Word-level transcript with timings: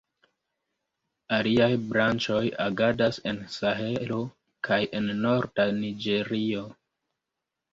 Aliaj 1.37 1.67
branĉoj 1.91 2.41
agadas 2.65 3.21
en 3.33 3.41
Sahelo 3.57 4.19
kaj 4.69 4.81
en 5.01 5.13
norda 5.27 5.67
Niĝerio. 5.85 6.67